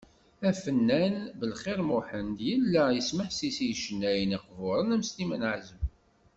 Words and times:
Afennan 0.49 1.15
Belxir 1.39 1.79
Muḥend, 1.89 2.37
yella 2.47 2.83
yesmeḥsis 2.91 3.57
i 3.61 3.65
yicennayen 3.69 4.35
iqburen 4.37 4.93
am 4.95 5.03
Sliman 5.09 5.43
Ɛazem. 5.51 5.81